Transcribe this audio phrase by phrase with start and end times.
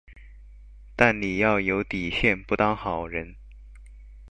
[0.95, 3.35] 但你要有底線不當好人